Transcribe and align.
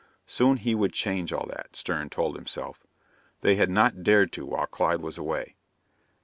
Soon 0.25 0.57
he 0.57 0.73
would 0.73 0.93
change 0.93 1.31
all 1.31 1.45
that, 1.49 1.75
Stern 1.75 2.09
told 2.09 2.35
himself. 2.35 2.79
They 3.41 3.53
had 3.57 3.69
not 3.69 4.01
dared 4.01 4.31
to 4.31 4.47
while 4.47 4.65
Clyde 4.65 5.01
was 5.01 5.19
away. 5.19 5.57